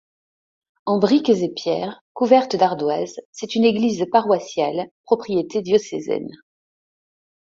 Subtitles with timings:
[0.87, 6.31] En briques et pierres, couverte d'ardoises, c'est une église paroissiale, propriété diocésaine.